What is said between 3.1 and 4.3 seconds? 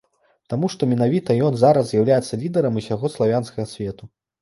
славянскага свету.